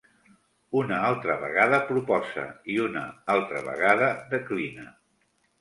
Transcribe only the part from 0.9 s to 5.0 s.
altra vegada proposa, i una altra vegada declina.